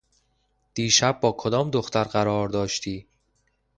دیشب 0.73 1.19
با 1.21 1.31
کدام 1.37 1.71
دختر 1.71 2.03
قرار 2.03 2.49
داشتی؟ 2.49 3.07